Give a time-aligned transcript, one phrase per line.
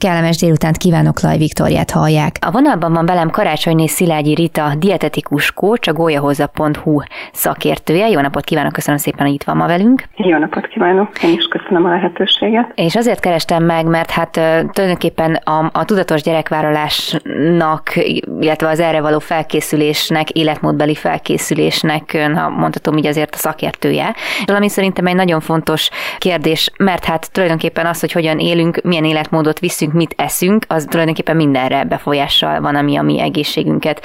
[0.00, 2.36] Kellemes délutánt kívánok, Laj Viktoriát hallják.
[2.46, 7.00] A vonalban van velem Karácsonyné Szilágyi Rita, dietetikus kócs, a golyahoza.hu
[7.32, 8.08] szakértője.
[8.08, 10.04] Jó napot kívánok, köszönöm szépen, hogy itt van ma velünk.
[10.16, 12.72] Jó napot kívánok, én is köszönöm a lehetőséget.
[12.74, 14.30] És azért kerestem meg, mert hát
[14.72, 17.92] tulajdonképpen a, a tudatos gyerekvállalásnak,
[18.40, 24.14] illetve az erre való felkészülésnek, életmódbeli felkészülésnek, ha mondhatom így azért a szakértője.
[24.46, 29.58] Ami szerintem egy nagyon fontos kérdés, mert hát tulajdonképpen az, hogy hogyan élünk, milyen életmódot
[29.58, 34.02] viszünk, teszünk, mit eszünk, az tulajdonképpen mindenre befolyással van, ami a mi egészségünket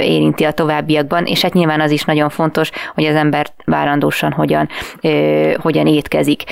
[0.00, 4.68] érinti a továbbiakban, és hát nyilván az is nagyon fontos, hogy az ember várandósan hogyan,
[5.56, 6.42] hogyan étkezik.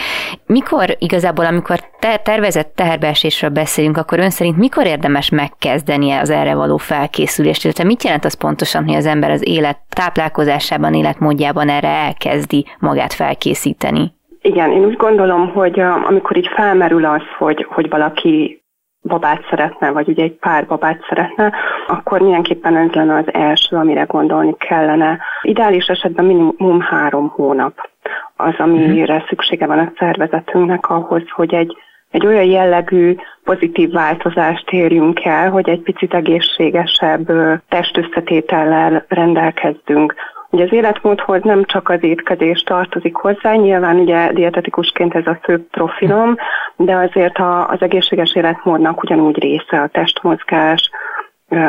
[0.46, 6.54] Mikor igazából, amikor te, tervezett teherbeesésről beszélünk, akkor ön szerint mikor érdemes megkezdeni az erre
[6.54, 7.62] való felkészülést?
[7.62, 13.12] Tehát mit jelent az pontosan, hogy az ember az élet táplálkozásában, életmódjában erre elkezdi magát
[13.12, 14.12] felkészíteni?
[14.42, 18.62] Igen, én úgy gondolom, hogy amikor így felmerül az, hogy, hogy valaki
[19.02, 21.52] babát szeretne, vagy ugye egy pár babát szeretne,
[21.86, 25.18] akkor mindenképpen ez lenne az első, amire gondolni kellene.
[25.42, 27.90] Ideális esetben minimum három hónap
[28.36, 29.26] az, amire mhm.
[29.28, 31.76] szüksége van a szervezetünknek ahhoz, hogy egy,
[32.10, 37.32] egy olyan jellegű pozitív változást érjünk el, hogy egy picit egészségesebb
[37.68, 40.14] testösszetétellel rendelkezzünk.
[40.52, 45.66] Ugye az életmódhoz nem csak az étkezés tartozik hozzá, nyilván ugye dietetikusként ez a fő
[45.70, 46.36] profilom,
[46.76, 50.90] de azért a, az egészséges életmódnak ugyanúgy része a testmozgás,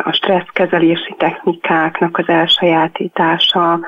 [0.04, 3.80] a stresszkezelési technikáknak az elsajátítása,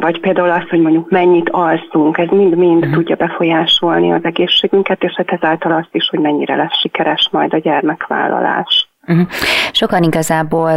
[0.00, 2.94] vagy például az, hogy mondjuk mennyit alszunk, ez mind-mind uh-huh.
[2.94, 7.58] tudja befolyásolni az egészségünket, és hát ezáltal azt is, hogy mennyire lesz sikeres majd a
[7.58, 8.88] gyermekvállalás.
[9.06, 9.26] Uh-huh.
[9.72, 10.72] Sokan igazából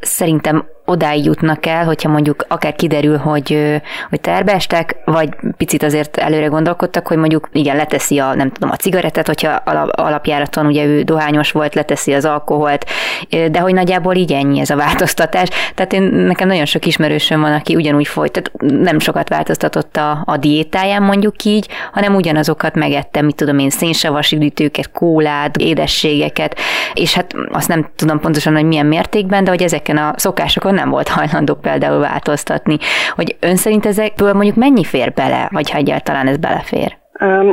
[0.00, 6.46] szerintem odáig jutnak el, hogyha mondjuk akár kiderül, hogy, hogy terbeestek, vagy picit azért előre
[6.46, 9.50] gondolkodtak, hogy mondjuk igen, leteszi a, nem tudom, a cigarettet, hogyha
[9.90, 12.84] alapjáraton ugye ő dohányos volt, leteszi az alkoholt,
[13.28, 15.48] de hogy nagyjából így ennyi ez a változtatás.
[15.74, 20.22] Tehát én, nekem nagyon sok ismerősöm van, aki ugyanúgy folyt, tehát nem sokat változtatott a,
[20.24, 26.58] a diétáján mondjuk így, hanem ugyanazokat megettem, mit tudom én, szénsavas üdítőket, kólát, édességeket,
[26.94, 30.90] és hát azt nem tudom pontosan, hogy milyen mértékben, de hogy ezeken a szokásokon nem
[30.90, 32.78] volt hajlandó például változtatni.
[33.14, 36.96] Hogy ön szerint ezekből mondjuk mennyi fér bele, vagy ha egyáltalán ez belefér?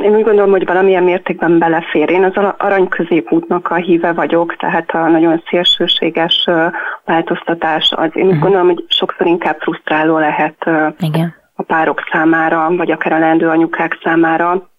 [0.04, 2.10] Én úgy gondolom, hogy valamilyen mértékben belefér.
[2.10, 6.50] Én az arany középútnak a híve vagyok, tehát a nagyon szélsőséges
[7.06, 8.42] változtatás az én úgy uh-huh.
[8.42, 11.36] gondolom, hogy sokszor inkább frusztráló lehet Igen.
[11.56, 14.71] a párok számára, vagy akár a lendő anyukák számára.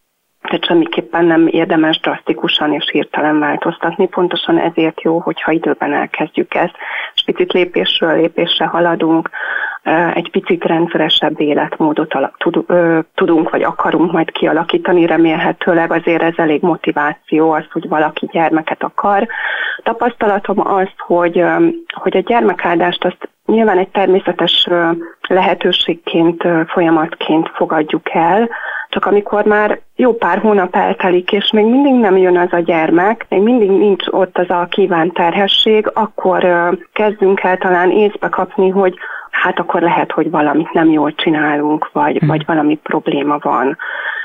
[0.43, 4.09] Tehát semmiképpen nem érdemes drasztikusan és hirtelen változtatni.
[4.09, 6.75] Pontosan ezért jó, hogyha időben elkezdjük ezt,
[7.15, 9.31] és picit lépésről lépésre haladunk,
[10.15, 12.15] egy picit rendszeresebb életmódot
[13.15, 19.29] tudunk, vagy akarunk majd kialakítani, remélhetőleg azért ez elég motiváció az, hogy valaki gyermeket akar.
[19.83, 21.45] Tapasztalatom az, hogy,
[21.95, 24.69] hogy a gyermekáldást azt nyilván egy természetes
[25.29, 28.49] lehetőségként, folyamatként fogadjuk el,
[28.89, 33.27] csak amikor már jó pár hónap eltelik, és még mindig nem jön az a gyermek,
[33.29, 36.47] még mindig nincs ott az a kívánt terhesség, akkor
[36.93, 38.95] kezdünk el talán észbe kapni, hogy
[39.43, 42.29] hát akkor lehet, hogy valamit nem jól csinálunk, vagy, hmm.
[42.29, 43.79] vagy valami probléma van.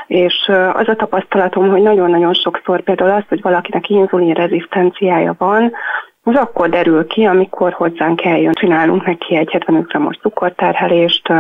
[0.08, 5.74] És az a tapasztalatom, hogy nagyon-nagyon sokszor például az, hogy valakinek inzulin rezisztenciája van,
[6.24, 11.34] az akkor derül ki, amikor hozzánk eljön, csinálunk neki egy 75 g-os cukorterhelést,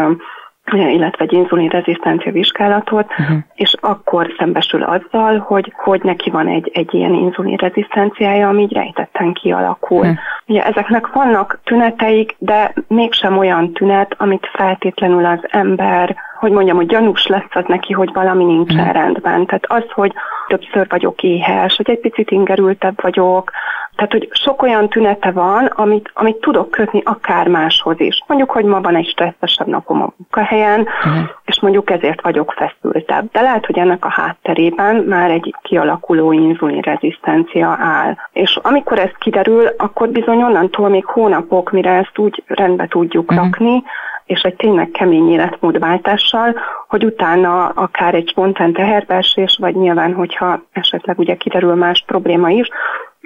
[0.74, 3.38] illetve egy inzulinrezisztencia vizsgálatot, uh-huh.
[3.54, 9.34] és akkor szembesül azzal, hogy, hogy neki van egy, egy ilyen inzulinrezisztenciája, ami így rejtetten
[9.34, 10.00] kialakul.
[10.00, 10.18] Uh-huh.
[10.46, 16.88] Ugye ezeknek vannak tüneteik, de mégsem olyan tünet, amit feltétlenül az ember, hogy mondjam, hogy
[16.88, 18.94] gyanús lesz az neki, hogy valami nincsen uh-huh.
[18.94, 19.46] rendben.
[19.46, 20.14] Tehát az, hogy
[20.48, 23.52] többször vagyok éhes, hogy egy picit ingerültebb vagyok,
[23.98, 28.24] tehát, hogy sok olyan tünete van, amit, amit tudok kötni akár máshoz is.
[28.28, 31.30] Mondjuk, hogy ma van egy stresszesebb napom a munkahelyen, uh-huh.
[31.46, 33.32] és mondjuk ezért vagyok feszültebb.
[33.32, 38.16] De lehet, hogy ennek a hátterében már egy kialakuló inzulinrezisztencia áll.
[38.32, 43.46] És amikor ez kiderül, akkor bizony onnantól még hónapok, mire ezt úgy rendbe tudjuk uh-huh.
[43.46, 43.84] rakni,
[44.26, 46.56] és egy tényleg kemény életmódváltással,
[46.88, 52.70] hogy utána akár egy spontán teherbeesés, vagy nyilván, hogyha esetleg ugye kiderül más probléma is,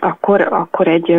[0.02, 1.18] akkor, akkor egy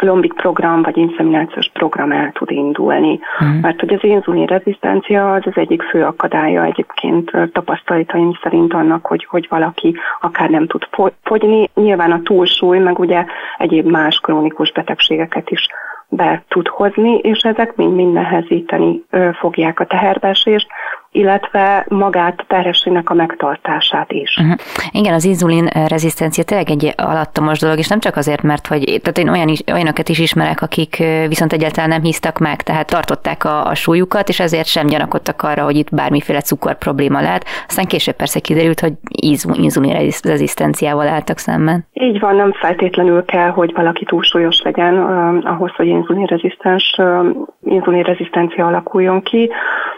[0.00, 3.20] lombik program vagy inszeminációs program el tud indulni.
[3.44, 3.60] Mm.
[3.60, 9.26] Mert hogy az inzulin rezisztencia az az egyik fő akadálya egyébként tapasztalataim szerint annak, hogy,
[9.30, 10.82] hogy valaki akár nem tud
[11.22, 11.70] fogyni.
[11.74, 13.24] Nyilván a túlsúly, meg ugye
[13.58, 15.68] egyéb más krónikus betegségeket is
[16.08, 19.04] be tud hozni, és ezek mind-mind nehezíteni
[19.38, 20.66] fogják a teherbesést,
[21.14, 24.36] illetve magát a terhességnek a megtartását is.
[24.40, 24.54] Uh-huh.
[24.90, 29.18] Igen, az inzulin rezisztencia tényleg egy alattomos dolog, és nem csak azért, mert hogy tehát
[29.18, 33.66] én olyan is, olyanokat is ismerek, akik viszont egyáltalán nem hisztak meg, tehát tartották a,
[33.66, 37.44] a súlyukat, és ezért sem gyanakodtak arra, hogy itt bármiféle cukor probléma lehet.
[37.68, 38.92] Aztán később persze kiderült, hogy
[39.56, 41.86] inzulin rezisztenciával álltak szemben.
[41.92, 47.26] Így van, nem feltétlenül kell, hogy valaki túlsúlyos legyen uh, ahhoz, hogy inzulin rezisztens, uh,
[47.64, 49.50] inzulin rezisztencia alakuljon ki.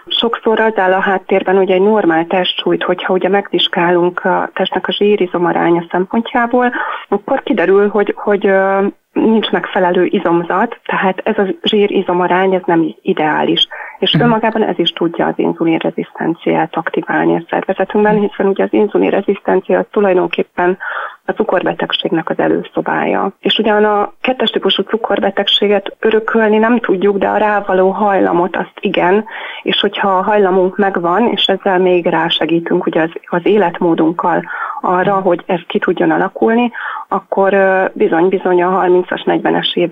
[0.07, 4.93] Sokszor az áll a háttérben ugye egy normál testsúlyt, hogyha ugye megvizsgálunk a testnek a
[4.93, 6.73] zsírizomaránya szempontjából,
[7.09, 8.51] akkor kiderül, hogy, hogy
[9.13, 13.69] nincs megfelelő izomzat, tehát ez a zsírizomarány ez nem ideális.
[13.99, 14.29] És uh-huh.
[14.29, 19.87] önmagában ez is tudja az inzulin rezisztenciát aktiválni a szervezetünkben, hiszen ugye az inzulin rezisztencia
[19.91, 20.79] tulajdonképpen
[21.27, 23.33] a cukorbetegségnek az előszobája.
[23.41, 29.25] És ugyan a kettes típusú cukorbetegséget örökölni nem tudjuk, de a rávaló hajlamot azt igen,
[29.63, 34.45] és hogyha a hajlamunk megvan, és ezzel még rásegítünk ugye az, az életmódunkkal
[34.81, 36.73] arra, hogy ez ki tudjon alakulni,
[37.09, 37.57] akkor
[37.93, 39.91] bizony-bizony a 30-as, 40-es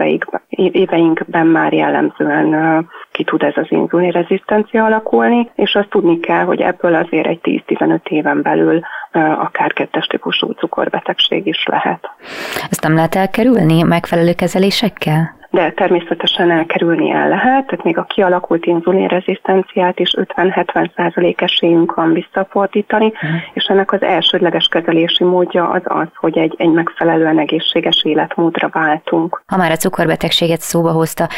[0.72, 6.60] éveinkben már jellemzően ki tud ez az inzulin rezisztencia alakulni, és azt tudni kell, hogy
[6.60, 8.80] ebből azért egy 10-15 éven belül
[9.20, 12.10] akár kettes típusú cukorbetegség is lehet.
[12.70, 15.36] Ezt nem lehet elkerülni megfelelő kezelésekkel?
[15.54, 23.06] De természetesen elkerülni el lehet, tehát még a kialakult inzulinrezisztenciát is 50-70% esélyünk van visszafordítani,
[23.06, 23.30] uh-huh.
[23.52, 29.42] és ennek az elsődleges kezelési módja az az, hogy egy, egy megfelelően egészséges életmódra váltunk.
[29.46, 31.28] Ha már a cukorbetegséget szóba hozta,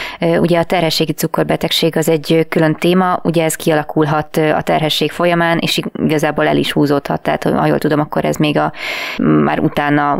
[0.41, 5.81] ugye a terhességi cukorbetegség az egy külön téma, ugye ez kialakulhat a terhesség folyamán, és
[5.93, 8.73] igazából el is húzódhat, tehát ha jól tudom, akkor ez még a,
[9.19, 10.19] már utána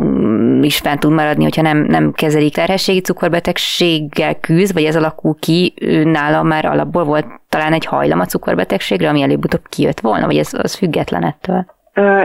[0.61, 5.35] is fent tud maradni, hogyha nem, nem kezelik terhességi cukorbetegség, betegséggel küzd, vagy ez alakul
[5.39, 5.73] ki,
[6.03, 10.53] nála már alapból volt talán egy hajlam a cukorbetegségre, ami előbb-utóbb kijött volna, vagy ez
[10.53, 11.65] az független ettől?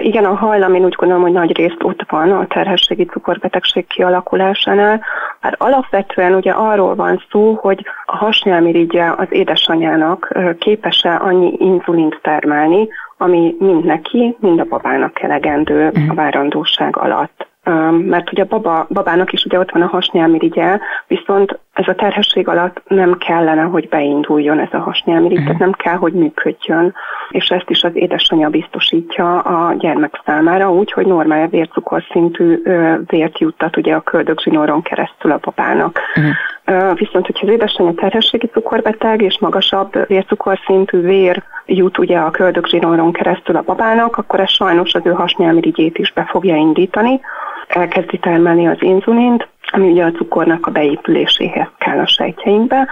[0.03, 5.01] Igen, a hajlam én úgy gondolom, hogy nagy részt ott van a terhességi cukorbetegség kialakulásánál.
[5.41, 12.89] Hát alapvetően ugye arról van szó, hogy a hasnyálmirigye az édesanyának képes-e annyi inzulint termelni,
[13.19, 16.11] ami mind neki, mind a babának elegendő uh-huh.
[16.11, 17.52] a várandóság alatt
[17.91, 22.49] mert ugye a baba, babának is ugye ott van a hasnyálmirigye, viszont ez a terhesség
[22.49, 25.45] alatt nem kellene, hogy beinduljon ez a hasnyálmirigy, uh-huh.
[25.45, 26.95] tehát nem kell, hogy működjön,
[27.31, 32.63] és ezt is az édesanyja biztosítja a gyermek számára, úgy, hogy normál vércukorszintű
[33.07, 36.01] vért juttat ugye a köldögzsinóron keresztül a babának.
[36.17, 36.99] Uh-huh.
[36.99, 43.57] Viszont, hogyha az édesanyja terhességi cukorbeteg és magasabb vércukorszintű vér jut ugye a köldögzsinóron keresztül
[43.57, 47.21] a babának, akkor ez sajnos az ő hasnyálmirigyét is be fogja indítani,
[47.69, 52.89] elkezdi termelni az inzulint, ami ugye a cukornak a beépüléséhez kell a sejtjeinkbe,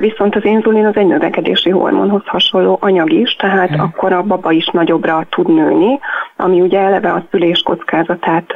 [0.00, 3.80] Viszont az inzulin az egy növekedési hormonhoz hasonló anyag is, tehát hmm.
[3.80, 5.98] akkor a baba is nagyobbra tud nőni,
[6.36, 8.52] ami ugye eleve a szülés kockázatát,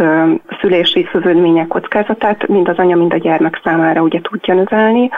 [0.60, 5.10] szülési szövődmények kockázatát mind az anya, mind a gyermek számára ugye tudja növelni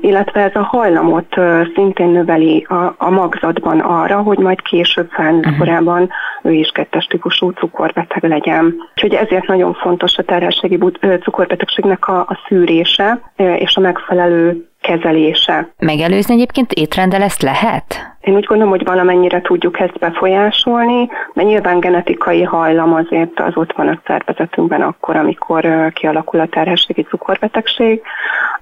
[0.00, 1.34] illetve ez a hajlamot
[1.74, 5.58] szintén növeli a, a magzatban arra, hogy majd később felnőtt uh-huh.
[5.58, 6.10] korában
[6.42, 8.74] ő is kettes típusú cukorbeteg legyen.
[8.94, 10.78] Úgyhogy ezért nagyon fontos a terhességi
[11.22, 15.68] cukorbetegségnek a, a szűrése és a megfelelő kezelése.
[15.78, 18.16] Megelőzni egyébként étrendel ezt lehet?
[18.28, 23.72] Én úgy gondolom, hogy valamennyire tudjuk ezt befolyásolni, de nyilván genetikai hajlam azért az ott
[23.72, 28.02] van a szervezetünkben akkor, amikor kialakul a terhességi cukorbetegség,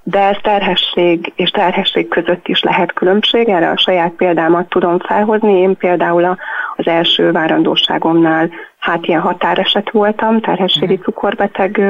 [0.02, 5.52] de ez terhesség és terhesség között is lehet különbség, erre a saját példámat tudom felhozni.
[5.52, 6.36] Én például
[6.76, 11.02] az első várandóságomnál hát ilyen határeset voltam, terhességi mhm.
[11.02, 11.80] cukorbeteg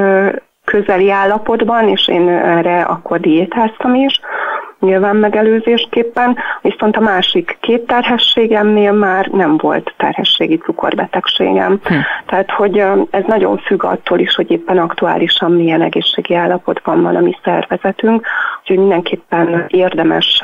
[0.65, 4.19] közeli állapotban, és én erre akkor diétáztam is,
[4.79, 11.79] nyilván megelőzésképpen, viszont a másik két terhességemnél már nem volt terhességi cukorbetegségem.
[11.83, 11.93] Hm.
[12.25, 12.77] Tehát, hogy
[13.09, 18.25] ez nagyon függ attól is, hogy éppen aktuálisan milyen egészségi állapotban van a mi szervezetünk,
[18.59, 20.43] úgyhogy mindenképpen érdemes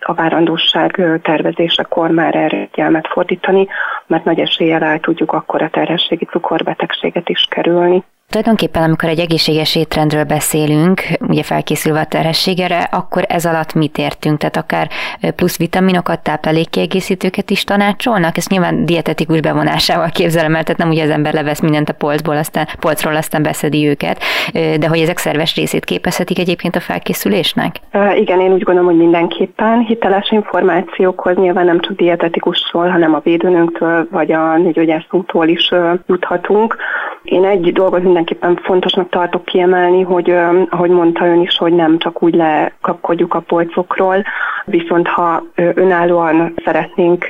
[0.00, 3.66] a várandóság tervezésekor már erre figyelmet fordítani,
[4.06, 8.04] mert nagy eséllyel el tudjuk akkor a terhességi cukorbetegséget is kerülni.
[8.32, 14.38] Tulajdonképpen, amikor egy egészséges étrendről beszélünk, ugye felkészülve a terhességre, akkor ez alatt mit értünk?
[14.38, 14.88] Tehát akár
[15.36, 18.36] plusz vitaminokat, táplálékkiegészítőket is tanácsolnak?
[18.36, 22.36] Ezt nyilván dietetikus bevonásával képzelem el, tehát nem ugye az ember levesz mindent a polcból,
[22.36, 24.22] aztán, polcról, aztán beszedi őket,
[24.52, 27.76] de hogy ezek szerves részét képezhetik egyébként a felkészülésnek?
[28.16, 34.06] Igen, én úgy gondolom, hogy mindenképpen hiteles információkhoz nyilván nem csak dietetikusról, hanem a védőnőnktől
[34.10, 35.72] vagy a nőgyógyászunktól is
[36.06, 36.76] juthatunk.
[37.22, 40.30] Én egy dolgot mindenképpen fontosnak tartok kiemelni, hogy
[40.68, 44.24] ahogy mondta ön is, hogy nem csak úgy lekapkodjuk a polcokról,
[44.64, 47.28] viszont ha önállóan szeretnénk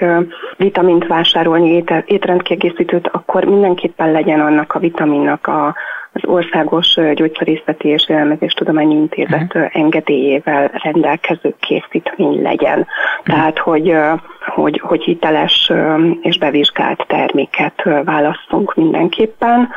[0.57, 5.75] vitamint vásárolni, étrendkiegészítőt, akkor mindenképpen legyen annak a vitaminnak a
[6.13, 7.89] az Országos Gyógyszerészeti
[8.39, 9.71] és Tudományi Intézet uh-huh.
[9.73, 12.79] engedélyével rendelkező készítmény legyen.
[12.79, 13.25] Uh-huh.
[13.25, 13.97] Tehát, hogy,
[14.55, 15.73] hogy, hogy hiteles
[16.21, 19.69] és bevizsgált terméket válasszunk mindenképpen.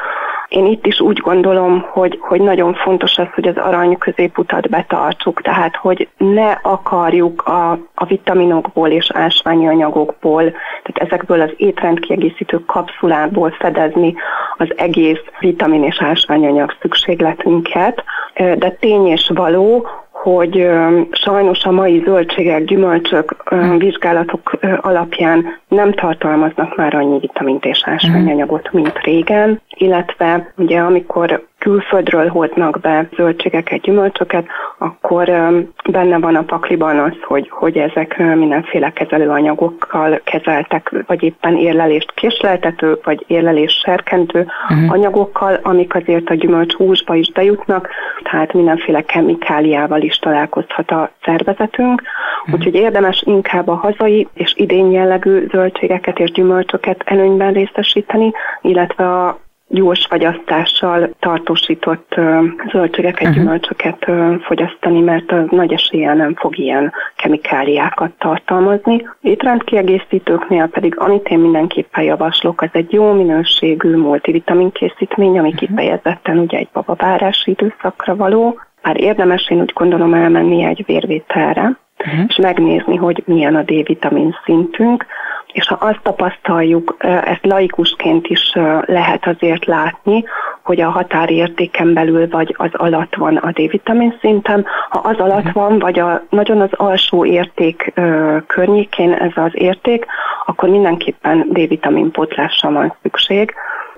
[0.48, 5.42] Én itt is úgy gondolom, hogy, hogy nagyon fontos az, hogy az arany középutat betartsuk,
[5.42, 10.44] tehát hogy ne akarjuk a, a vitaminokból és ásványi anyagokból,
[10.84, 14.16] tehát ezekből az étrendkiegészítő kapszulából fedezni
[14.58, 19.88] az egész vitamin és ásványanyag szükségletünket, de tény és való,
[20.26, 20.70] hogy
[21.12, 23.44] sajnos a mai zöldségek, gyümölcsök
[23.78, 32.28] vizsgálatok alapján nem tartalmaznak már annyi vitamint és ásványanyagot, mint régen, illetve ugye amikor külföldről
[32.28, 34.46] hoznak be zöldségeket, gyümölcsöket,
[34.78, 35.26] akkor
[35.92, 43.00] benne van a pakliban az, hogy, hogy ezek mindenféle kezelőanyagokkal kezeltek, vagy éppen érlelést késleltető,
[43.04, 44.92] vagy érlelés serkentő uh-huh.
[44.92, 47.90] anyagokkal, amik azért a gyümölcs húsba is bejutnak,
[48.24, 52.56] tehát mindenféle kemikáliával is találkozhat a szervezetünk, uh-huh.
[52.56, 58.32] úgyhogy érdemes inkább a hazai és idén jellegű zöldségeket és gyümölcsöket előnyben részesíteni,
[58.62, 62.16] illetve a gyors fagyasztással tartósított
[62.72, 63.36] zöldségeket, uh-huh.
[63.36, 64.06] gyümölcsöket
[64.42, 69.08] fogyasztani, mert az nagy eséllyel nem fog ilyen kemikáliákat tartalmazni.
[69.22, 75.68] Étrendkiegészítőknél pedig, amit én mindenképpen javaslok, az egy jó minőségű multivitamin készítmény, ami uh-huh.
[75.68, 78.60] kifejezetten ugye egy babavárási időszakra való.
[78.82, 82.26] Már érdemes én úgy gondolom elmenni egy vérvételre, uh-huh.
[82.28, 85.06] és megnézni, hogy milyen a D-vitamin szintünk,
[85.56, 88.54] és ha azt tapasztaljuk, ezt laikusként is
[88.86, 90.24] lehet azért látni,
[90.64, 94.66] hogy a határértéken belül vagy az alatt van a D-vitamin szintem.
[94.90, 95.60] Ha az alatt mhm.
[95.60, 97.94] van, vagy a, nagyon az alsó érték
[98.48, 100.06] környékén ez az érték,
[100.46, 103.54] akkor mindenképpen D-vitamin pótlásra van szükség.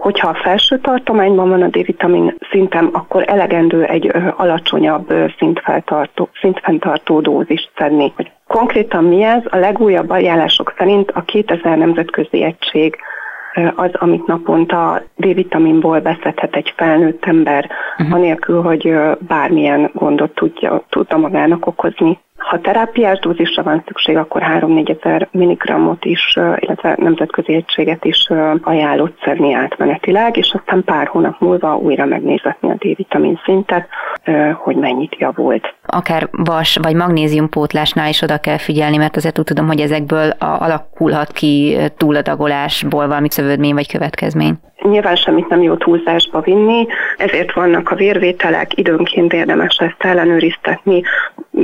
[0.08, 7.72] Hogyha a felső tartományban van a D-vitamin szintem, akkor elegendő egy alacsonyabb szintfeltartó, szintfenntartó dózist
[7.78, 8.14] szedni.
[8.16, 9.42] Hogy konkrétan mi ez?
[9.50, 12.96] A legújabb ajánlások szerint a 2000 nemzetközi egység
[13.76, 18.16] az, amit naponta D-vitaminból beszedhet egy felnőtt ember, uh-huh.
[18.16, 22.20] anélkül, hogy bármilyen gondot tudja, tudna magának okozni.
[22.38, 28.28] Ha terápiás dózisra van szükség, akkor 3-4 ezer milligrammot is, illetve nemzetközi egységet is
[28.62, 33.88] ajánlott szedni átmenetileg, és aztán pár hónap múlva újra megnézetni a D-vitamin szintet,
[34.64, 35.76] hogy mennyit javult.
[35.86, 41.32] Akár vas vagy magnéziumpótlásnál is oda kell figyelni, mert azért úgy tudom, hogy ezekből alakulhat
[41.32, 47.96] ki túladagolásból valami szövődmény vagy következmény nyilván semmit nem jó túlzásba vinni, ezért vannak a
[47.96, 51.04] vérvételek, időnként érdemes ezt ellenőriztetni,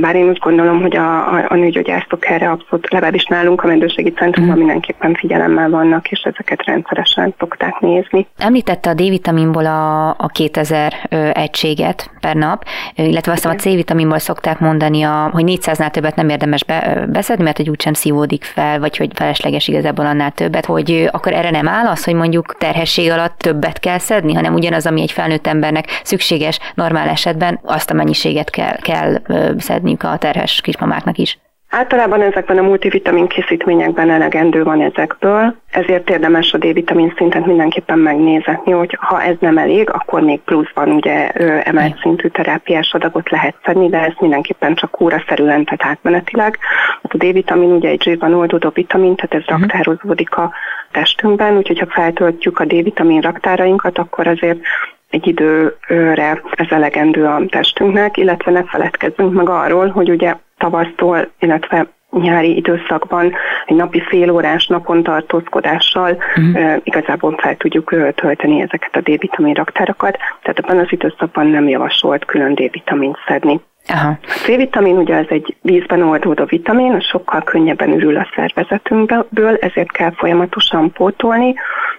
[0.00, 4.10] bár én úgy gondolom, hogy a, a, a nőgyógyászok erre abszolút, legalábbis nálunk a rendőrségi
[4.10, 4.64] centrumban mhm.
[4.64, 8.26] mindenképpen figyelemmel vannak, és ezeket rendszeresen szokták nézni.
[8.38, 12.53] Említette a D-vitaminból a, a 2000 ö, egységet per nap,
[12.94, 17.56] illetve azt a C-vitaminból szokták mondani, a, hogy 400-nál többet nem érdemes be, beszedni, mert
[17.56, 21.86] hogy úgysem szívódik fel, vagy hogy felesleges igazából annál többet, hogy akkor erre nem áll
[21.86, 26.58] az, hogy mondjuk terhesség alatt többet kell szedni, hanem ugyanaz, ami egy felnőtt embernek szükséges
[26.74, 29.20] normál esetben, azt a mennyiséget kell, kell
[29.58, 31.38] szedniük a terhes kismamáknak is.
[31.76, 38.72] Általában ezekben a multivitamin készítményekben elegendő van ezekből, ezért érdemes a D-vitamin szintet mindenképpen megnézetni,
[38.72, 41.30] hogy ha ez nem elég, akkor még pluszban ugye
[41.62, 46.58] emelt szintű terápiás adagot lehet szedni, de ez mindenképpen csak kúraszerűen, tehát átmenetileg.
[47.02, 49.60] Hát a D-vitamin ugye egy zsírban oldódó vitamin, tehát ez uh-huh.
[49.60, 50.52] raktározódik a
[50.92, 54.58] testünkben, úgyhogy ha feltöltjük a D-vitamin raktárainkat, akkor azért
[55.10, 60.34] egy időre ez elegendő a testünknek, illetve ne feledkezzünk meg arról, hogy ugye
[60.64, 63.32] tavasztól, illetve nyári időszakban
[63.66, 66.76] egy napi fél órás napon tartózkodással uh-huh.
[66.82, 72.54] igazából fel tudjuk tölteni ezeket a D-vitamin raktárakat, tehát abban az időszakban nem javasolt külön
[72.54, 73.60] D-vitamint szedni.
[73.88, 74.08] Aha.
[74.08, 80.12] A C-vitamin ugye ez egy vízben oldódó vitamin, sokkal könnyebben ürül a szervezetünkből, ezért kell
[80.12, 81.54] folyamatosan pótolni,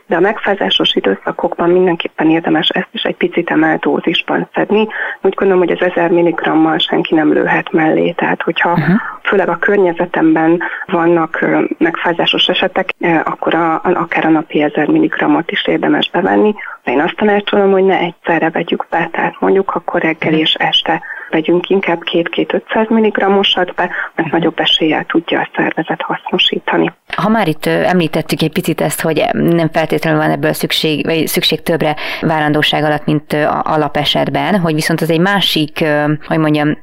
[0.07, 4.87] de a megfázásos időszakokban mindenképpen érdemes ezt is egy picit emelt dózisban szedni.
[5.21, 8.95] Úgy gondolom, hogy az 1000 mg-mal senki nem lőhet mellé, tehát hogyha uh-huh.
[9.23, 11.45] főleg a környezetemben vannak
[11.77, 12.89] megfázásos esetek,
[13.23, 16.55] akkor a, akár a napi 1000 mg-ot is érdemes bevenni.
[16.83, 21.01] De én azt tanácsolom, hogy ne egyszerre vegyük be, tehát mondjuk akkor reggel és este
[21.29, 26.93] vegyünk inkább két-két 500 mg-osat be, mert nagyobb eséllyel tudja a szervezet hasznosítani.
[27.15, 31.61] Ha már itt említettük egy picit ezt, hogy nem feltétlenül van ebből szükség, vagy szükség
[31.61, 35.85] többre várandóság alatt, mint alapesetben, hogy viszont az egy másik,
[36.27, 36.77] hogy mondjam,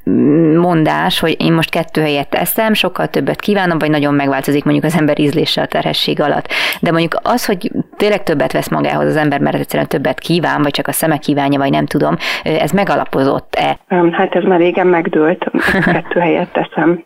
[0.61, 4.99] mondás, hogy én most kettő helyet teszem, sokkal többet kívánom, vagy nagyon megváltozik mondjuk az
[4.99, 6.49] ember ízlése a terhesség alatt.
[6.81, 10.71] De mondjuk az, hogy tényleg többet vesz magához az ember, mert egyszerűen többet kíván, vagy
[10.71, 13.79] csak a szeme kívánja, vagy nem tudom, ez megalapozott-e?
[14.13, 15.45] Hát ez már régen megdőlt,
[15.85, 17.05] kettő helyet teszem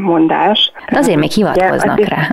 [0.00, 0.72] mondás.
[0.90, 2.28] De azért még hivatkoznak ja, rá.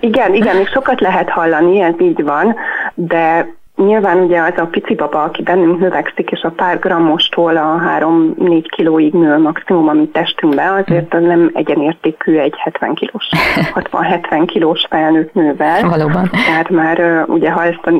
[0.00, 2.56] Igen, igen, még sokat lehet hallani, ez így van,
[2.94, 7.80] de Nyilván ugye az a pici baba, aki bennünk növekszik, és a pár grammostól a
[7.98, 13.28] 3-4 kilóig nő maximum a mi testünkbe, azért az nem egyenértékű egy 70 kilós,
[13.92, 15.88] 60-70 kilós felnőtt nővel.
[15.88, 16.30] Valóban.
[16.30, 17.90] Tehát már ugye, ha ezt a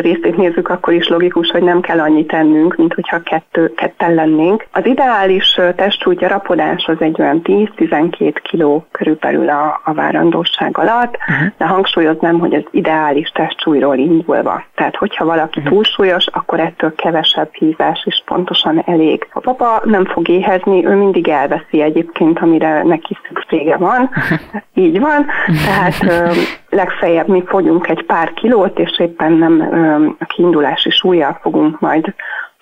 [0.00, 4.66] részét nézzük, akkor is logikus, hogy nem kell annyit tennünk, mint hogyha kettő, ketten lennénk.
[4.72, 11.16] Az ideális testsúly gyarapodás az egy olyan 10-12 kiló körülbelül a, a várandóság alatt,
[11.58, 14.64] de hangsúlyoznám, hogy az ideális testsúlyról indulva.
[14.74, 15.74] Tehát, hogy hogyha valaki uh-huh.
[15.74, 19.28] túlsúlyos, akkor ettől kevesebb hízás is pontosan elég.
[19.32, 24.10] A papa nem fog éhezni, ő mindig elveszi egyébként, amire neki szüksége van.
[24.74, 25.26] Így van,
[25.64, 26.30] tehát ö,
[26.68, 32.14] legfeljebb mi fogyunk egy pár kilót, és éppen nem ö, a kiindulási súlyjal fogunk majd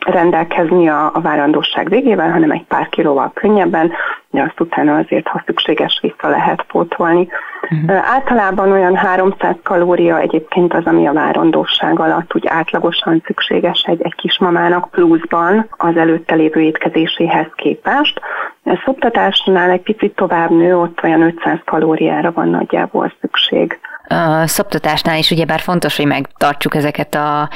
[0.05, 3.93] rendelkezni a, a várandóság végével, hanem egy pár kilóval könnyebben,
[4.31, 7.29] de azt utána azért, ha szükséges, vissza lehet pótolni.
[7.71, 8.11] Uh-huh.
[8.13, 14.15] Általában olyan 300 kalória egyébként az, ami a várandóság alatt úgy átlagosan szükséges egy, egy
[14.15, 18.21] kismamának pluszban az előtte lévő étkezéséhez képest.
[18.65, 25.19] Ez szoptatásnál egy picit tovább nő, ott olyan 500 kalóriára van nagyjából szükség a szoptatásnál
[25.19, 27.49] is ugyebár fontos, hogy megtartsuk ezeket a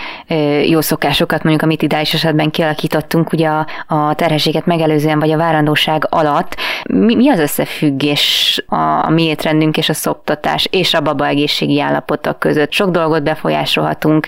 [0.64, 6.06] jó szokásokat, mondjuk amit ideális esetben kialakítottunk ugye a, a terhességet megelőzően, vagy a várandóság
[6.10, 6.56] alatt.
[6.88, 11.80] Mi, mi az összefüggés a, a mi étrendünk és a szoptatás és a baba egészségi
[11.80, 12.72] állapotok között?
[12.72, 14.26] Sok dolgot befolyásolhatunk,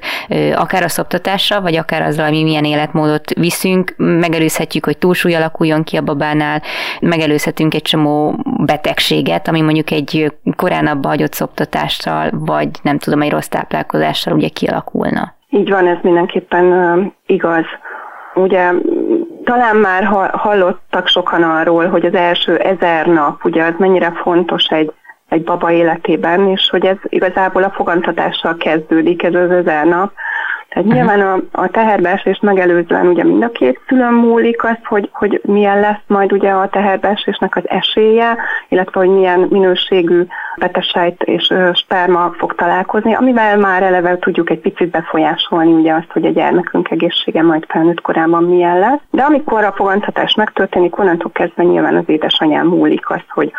[0.54, 5.84] akár a szoptatással, vagy akár azzal, hogy mi milyen életmódot viszünk, megelőzhetjük, hogy túlsúly alakuljon
[5.84, 6.62] ki a babánál,
[7.00, 8.34] megelőzhetünk egy csomó
[8.64, 14.32] betegséget, ami mondjuk egy korán abba hagyott szoptatást táplálkozással, vagy nem tudom, egy rossz táplálkozással
[14.32, 15.34] ugye kialakulna.
[15.50, 17.64] Így van, ez mindenképpen igaz.
[18.34, 18.70] Ugye
[19.44, 24.92] talán már hallottak sokan arról, hogy az első ezer nap, ugye az mennyire fontos egy,
[25.28, 30.12] egy baba életében, és hogy ez igazából a fogantatással kezdődik, ez az ezer nap,
[30.70, 31.02] tehát uh-huh.
[31.02, 31.20] nyilván
[31.52, 36.02] a, a teherbeesést megelőzően ugye mind a két szülőn múlik az, hogy, hogy milyen lesz
[36.06, 38.36] majd ugye a teherbeesésnek az esélye,
[38.68, 44.90] illetve hogy milyen minőségű betesejt és sperma fog találkozni, amivel már eleve tudjuk egy picit
[44.90, 49.00] befolyásolni ugye azt, hogy a gyermekünk egészsége majd felnőtt korában milyen lesz.
[49.10, 53.52] De amikor a fogantatás megtörténik, onnantól kezdve nyilván az édesanyám múlik az, hogy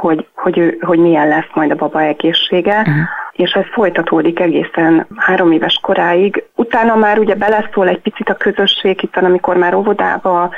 [0.00, 2.78] hogy, hogy, ő, hogy milyen lesz majd a baba egészsége.
[2.78, 2.94] Uh-huh
[3.38, 6.44] és ez folytatódik egészen három éves koráig.
[6.54, 10.50] Utána már ugye beleszól egy picit a közösség, itt amikor már óvodába,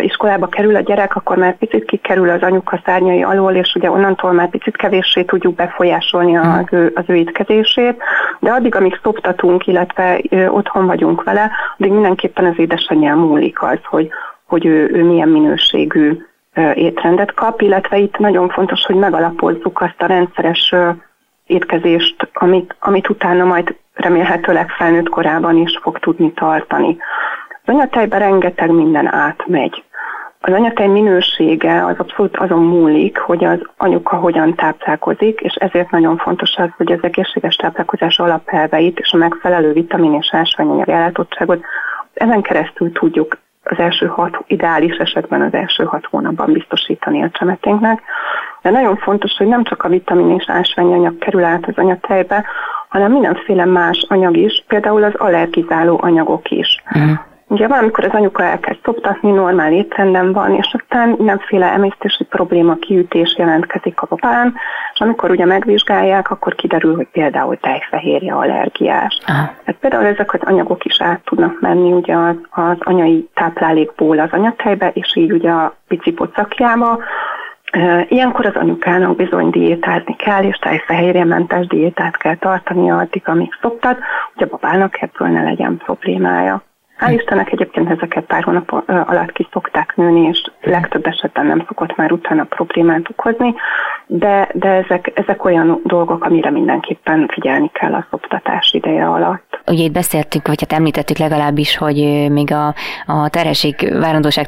[0.00, 4.32] iskolába kerül a gyerek, akkor már picit kikerül az anyuka szárnyai alól, és ugye onnantól
[4.32, 8.02] már picit kevéssé tudjuk befolyásolni az ő, az ő étkezését,
[8.40, 14.08] de addig, amíg szoptatunk, illetve otthon vagyunk vele, addig mindenképpen az édesanyján múlik az, hogy,
[14.46, 16.18] hogy ő, ő milyen minőségű
[16.74, 20.74] étrendet kap, illetve itt nagyon fontos, hogy megalapozzuk azt a rendszeres
[21.46, 26.96] étkezést, amit, amit utána majd remélhetőleg felnőtt korában is fog tudni tartani.
[27.64, 29.84] Az anyatejben rengeteg minden átmegy.
[30.40, 36.16] Az anyatej minősége az abszolút azon múlik, hogy az anyuka hogyan táplálkozik, és ezért nagyon
[36.16, 41.64] fontos az, hogy az egészséges táplálkozás alapelveit és a megfelelő vitamin és ásványanyag ellátottságot
[42.14, 48.02] ezen keresztül tudjuk az első hat, ideális esetben az első hat hónapban biztosítani a csemeténknek.
[48.62, 52.44] De nagyon fontos, hogy nem csak a vitamin és ásványanyag kerül át az anyatejbe,
[52.88, 56.82] hanem mindenféle más anyag is, például az allergizáló anyagok is.
[56.98, 57.12] Mm.
[57.54, 63.34] Ugye valamikor az anyuka elkezd szoptatni, normál étrenden van, és aztán mindenféle emésztési probléma, kiütés
[63.38, 64.54] jelentkezik a papán,
[64.92, 69.20] és amikor ugye megvizsgálják, akkor kiderül, hogy például tejfehérje allergiás.
[69.64, 74.30] Hát például ezek az anyagok is át tudnak menni ugye az, az anyai táplálékból az
[74.30, 76.98] anyatejbe, és így ugye a pici pocakjába,
[78.08, 83.98] Ilyenkor az anyukának bizony diétázni kell, és tejfehérjementes diétát kell tartania addig, amíg szoktat,
[84.34, 86.62] hogy a babának ebből ne legyen problémája.
[86.98, 91.96] Hál' Istennek egyébként ezeket pár hónap alatt ki szokták nőni, és legtöbb esetben nem szokott
[91.96, 93.54] már utána problémát okozni,
[94.06, 99.62] de, de ezek, ezek olyan dolgok, amire mindenképpen figyelni kell a szoptatás ideje alatt.
[99.66, 102.74] Ugye itt beszéltünk, vagy hát említettük legalábbis, hogy még a,
[103.06, 104.46] a terhesség, várandóság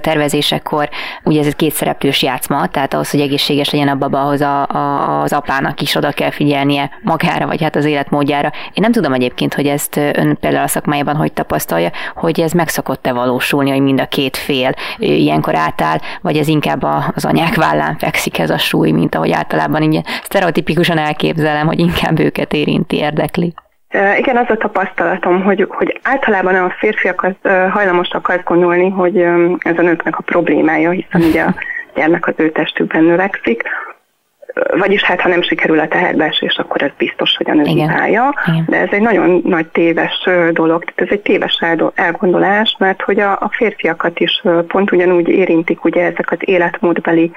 [0.00, 0.88] tervezésekor
[1.24, 5.20] ugye ez egy kétszereplős játszma, tehát ahhoz, hogy egészséges legyen a baba, ahhoz a, a,
[5.22, 8.50] az apának is oda kell figyelnie magára, vagy hát az életmódjára.
[8.52, 11.32] Én nem tudom egyébként, hogy ezt ön például a szakmájában hogy
[11.76, 16.48] tapasztalja, hogy ez meg szokott-e valósulni, hogy mind a két fél ilyenkor átáll, vagy ez
[16.48, 16.82] inkább
[17.14, 22.18] az anyák vállán fekszik ez a súly, mint ahogy általában így sztereotipikusan elképzelem, hogy inkább
[22.18, 23.54] őket érinti, érdekli.
[24.18, 29.16] Igen, az a tapasztalatom, hogy, hogy általában a férfiak az, hajlamosak azt gondolni, hogy
[29.58, 31.54] ez a nőknek a problémája, hiszen ugye a
[31.94, 33.62] gyermek az ő testükben növekszik,
[34.78, 38.34] vagyis hát ha nem sikerül a teherbeesés, akkor ez biztos, hogy a nő hibája,
[38.66, 41.62] de ez egy nagyon nagy téves dolog, tehát ez egy téves
[41.94, 47.30] elgondolás, mert hogy a, a férfiakat is pont ugyanúgy érintik ugye ezek az életmódbeli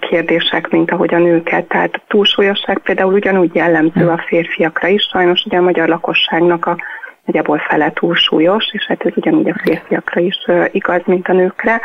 [0.00, 1.64] kérdések, mint ahogy a nőket.
[1.64, 6.76] Tehát a túlsúlyosság például ugyanúgy jellemző a férfiakra is, sajnos ugye a magyar lakosságnak a
[7.24, 10.36] nagyjából fele túlsúlyos, és hát ez ugyanúgy a férfiakra is
[10.72, 11.80] igaz, mint a nőkre.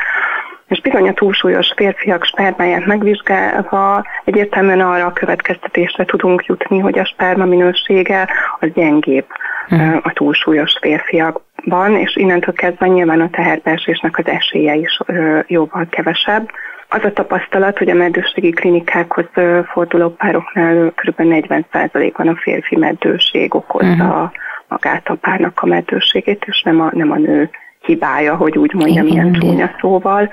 [0.70, 7.06] És bizony a túlsúlyos férfiak spermáját megvizsgálva egyértelműen arra a következtetésre tudunk jutni, hogy a
[7.06, 8.30] sperma minősége
[8.60, 9.26] az gyengébb
[9.70, 10.00] uh-huh.
[10.04, 15.00] a túlsúlyos férfiakban, és innentől kezdve nyilván a teherbeesésnek az esélye is
[15.48, 16.50] jóval kevesebb.
[16.90, 19.26] Az a tapasztalat, hogy a meddőségi klinikákhoz
[19.72, 21.16] forduló pároknál kb.
[21.18, 24.30] 40%-ban a férfi meddőség okozza uh-huh.
[24.68, 27.50] magát a párnak a meddőségét, és nem a, nem a nő
[27.90, 30.30] hibája, hogy úgy mondjam Igen, ilyen csúnya szóval.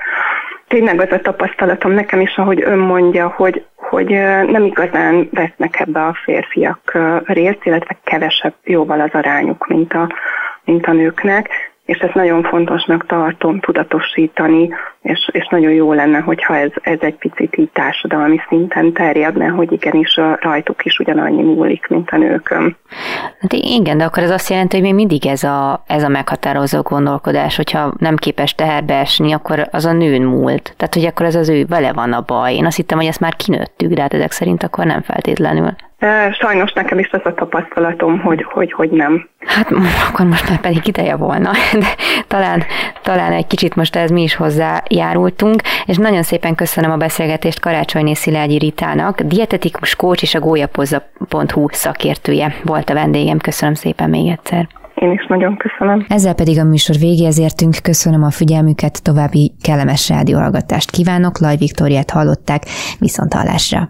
[0.67, 4.09] Tényleg az a tapasztalatom nekem is, ahogy ön mondja, hogy, hogy
[4.51, 10.09] nem igazán vesznek ebbe a férfiak részt, illetve kevesebb jóval az arányuk, mint a,
[10.65, 11.49] mint a nőknek
[11.87, 14.69] és ezt nagyon fontosnak tartom tudatosítani,
[15.01, 19.71] és, és nagyon jó lenne, hogyha ez, ez egy picit így társadalmi szinten terjedne, hogy
[19.71, 22.77] igenis a rajtuk is ugyanannyi múlik, mint a nőkön.
[23.39, 26.81] Hát igen, de akkor ez azt jelenti, hogy még mindig ez a, ez a meghatározó
[26.81, 30.73] gondolkodás, hogyha nem képes teherbe esni, akkor az a nőn múlt.
[30.77, 32.53] Tehát, hogy akkor ez az ő vele van a baj.
[32.53, 35.75] Én azt hittem, hogy ezt már kinőttük, de hát ezek szerint akkor nem feltétlenül.
[36.39, 39.29] Sajnos nekem is az a tapasztalatom, hogy, hogy, hogy nem.
[39.39, 39.71] Hát
[40.09, 41.87] akkor most már pedig ideje volna, de
[42.27, 42.63] talán,
[43.01, 48.13] talán egy kicsit most ez mi is hozzájárultunk, és nagyon szépen köszönöm a beszélgetést Karácsonyné
[48.13, 53.37] Szilágyi Ritának, dietetikus kócs és a gólyapozza.hu szakértője volt a vendégem.
[53.37, 54.67] Köszönöm szépen még egyszer.
[54.95, 56.05] Én is nagyon köszönöm.
[56.09, 57.75] Ezzel pedig a műsor végéhez értünk.
[57.83, 61.39] Köszönöm a figyelmüket, további kellemes rádióhallgatást kívánok.
[61.39, 62.61] Laj Viktoriát hallották,
[62.99, 63.89] viszont hallásra.